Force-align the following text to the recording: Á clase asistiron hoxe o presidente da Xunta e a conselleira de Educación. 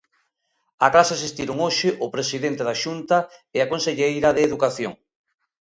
Á 0.85 0.87
clase 0.93 1.13
asistiron 1.15 1.57
hoxe 1.65 1.89
o 2.05 2.07
presidente 2.15 2.61
da 2.67 2.79
Xunta 2.83 3.17
e 3.55 3.57
a 3.61 3.69
conselleira 3.71 4.29
de 4.35 4.41
Educación. 4.47 4.93